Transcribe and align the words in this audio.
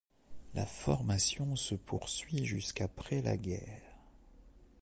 La 0.55 0.65
formation 0.65 1.55
se 1.55 1.75
poursuit 1.75 2.43
jusqu’après 2.43 3.21
la 3.21 3.37
guerre. 3.37 3.95